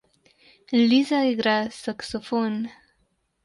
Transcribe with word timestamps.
Liza 0.89 1.19
igra 1.31 1.55
saksofon. 1.81 2.55